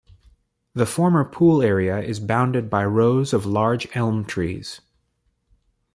The 0.73 0.87
former 0.87 1.23
pool 1.23 1.61
area 1.61 1.99
is 1.99 2.19
bounded 2.19 2.71
by 2.71 2.85
rows 2.85 3.33
of 3.33 3.45
large 3.45 3.87
elm 3.95 4.25
trees. 4.25 4.81